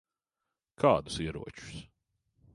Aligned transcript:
Kādus 0.83 1.19
ieročus? 1.27 1.71